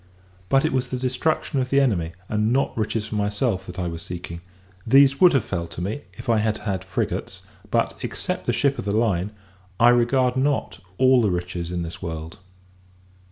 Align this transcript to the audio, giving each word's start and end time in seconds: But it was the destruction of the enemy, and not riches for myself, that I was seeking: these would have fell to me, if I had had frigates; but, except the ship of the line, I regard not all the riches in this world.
But 0.49 0.65
it 0.65 0.73
was 0.73 0.89
the 0.89 0.97
destruction 0.97 1.59
of 1.59 1.69
the 1.69 1.79
enemy, 1.79 2.13
and 2.27 2.51
not 2.51 2.75
riches 2.75 3.05
for 3.05 3.13
myself, 3.13 3.67
that 3.67 3.77
I 3.77 3.85
was 3.87 4.01
seeking: 4.01 4.41
these 4.83 5.21
would 5.21 5.33
have 5.33 5.43
fell 5.45 5.67
to 5.67 5.79
me, 5.79 6.01
if 6.13 6.27
I 6.27 6.39
had 6.39 6.57
had 6.57 6.83
frigates; 6.83 7.43
but, 7.69 7.95
except 8.01 8.47
the 8.47 8.51
ship 8.53 8.79
of 8.79 8.85
the 8.85 8.93
line, 8.93 9.29
I 9.79 9.89
regard 9.89 10.35
not 10.35 10.79
all 10.97 11.21
the 11.21 11.29
riches 11.29 11.71
in 11.71 11.83
this 11.83 12.01
world. 12.01 12.39